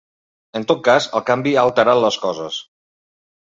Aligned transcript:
En 0.59 0.63
tot 0.71 0.79
cas, 0.87 1.07
el 1.19 1.23
canvi 1.27 1.53
ha 1.59 1.67
alterat 1.69 2.01
les 2.07 2.19
coses. 2.25 2.59